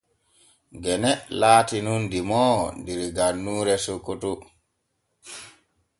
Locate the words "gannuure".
3.17-3.75